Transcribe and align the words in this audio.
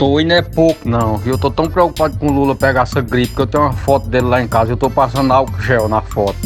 Tô 0.00 0.18
e 0.18 0.24
não 0.24 0.34
é 0.34 0.40
pouco 0.40 0.88
não, 0.88 1.18
viu? 1.18 1.34
Eu 1.34 1.38
tô 1.38 1.50
tão 1.50 1.68
preocupado 1.68 2.16
com 2.16 2.28
o 2.28 2.32
Lula 2.32 2.56
pegar 2.56 2.84
essa 2.84 3.02
gripe 3.02 3.34
que 3.34 3.42
eu 3.42 3.46
tenho 3.46 3.64
uma 3.64 3.74
foto 3.74 4.08
dele 4.08 4.28
lá 4.28 4.40
em 4.40 4.48
casa. 4.48 4.72
Eu 4.72 4.76
tô 4.78 4.88
passando 4.88 5.30
álcool 5.30 5.60
gel 5.60 5.90
na 5.90 6.00
foto. 6.00 6.38